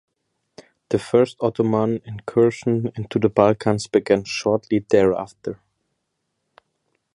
[0.89, 5.59] The first Ottoman incursions into the Balkans began shortly thereafter.